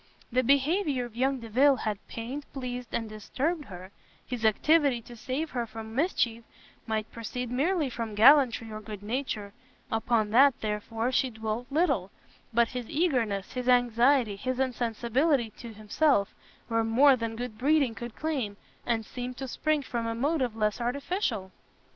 [0.31, 3.91] The behaviour of young Delvile had pained, pleased, and disturbed her;
[4.25, 6.43] his activity to save her from mischief
[6.87, 9.53] might proceed merely from gallantry or good nature;
[9.91, 12.09] upon that, therefore, she dwelt little:
[12.51, 16.33] but his eagerness, his anxiety, his insensibility to himself,
[16.67, 18.57] were more than good breeding could claim,
[18.87, 21.51] and seemed to spring from a motive less artificial.